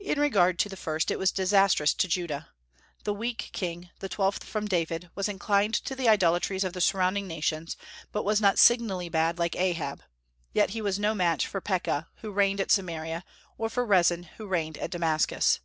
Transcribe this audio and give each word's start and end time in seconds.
In 0.00 0.18
regard 0.18 0.58
to 0.58 0.68
the 0.68 0.76
first, 0.76 1.08
it 1.08 1.20
was 1.20 1.30
disastrous 1.30 1.94
to 1.94 2.08
Judah. 2.08 2.48
The 3.04 3.14
weak 3.14 3.50
king, 3.52 3.90
the 4.00 4.08
twelfth 4.08 4.42
from 4.42 4.66
David, 4.66 5.08
was 5.14 5.28
inclined 5.28 5.74
to 5.84 5.94
the 5.94 6.08
idolatries 6.08 6.64
of 6.64 6.72
the 6.72 6.80
surrounding 6.80 7.28
nations, 7.28 7.76
but 8.10 8.24
was 8.24 8.40
not 8.40 8.58
signally 8.58 9.08
bad 9.08 9.38
like 9.38 9.54
Ahab. 9.54 10.02
Yet 10.52 10.70
he 10.70 10.82
was 10.82 10.98
no 10.98 11.14
match 11.14 11.46
for 11.46 11.60
Pekah, 11.60 12.08
who 12.22 12.32
reigned 12.32 12.60
at 12.60 12.72
Samaria, 12.72 13.22
or 13.56 13.68
for 13.68 13.86
Rezin, 13.86 14.24
who 14.36 14.48
reigned 14.48 14.78
at 14.78 14.90
Damascus. 14.90 15.60